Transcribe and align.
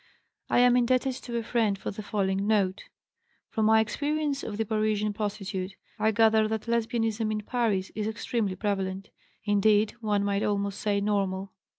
I 0.49 0.57
am 0.61 0.75
indebted 0.75 1.13
to 1.13 1.37
a 1.37 1.43
friend 1.43 1.77
for 1.77 1.91
the 1.91 2.01
following 2.01 2.47
note: 2.47 2.85
"From 3.51 3.65
my 3.67 3.81
experience 3.81 4.41
of 4.41 4.57
the 4.57 4.65
Parisian 4.65 5.13
prostitute, 5.13 5.75
I 5.99 6.09
gather 6.09 6.47
that 6.47 6.67
Lesbianism 6.67 7.31
in 7.31 7.41
Paris 7.41 7.91
is 7.93 8.07
extremely 8.07 8.55
prevalent; 8.55 9.11
indeed, 9.43 9.91
one 10.01 10.23
might 10.23 10.41
almost 10.41 10.81
say 10.81 11.01
normal. 11.01 11.51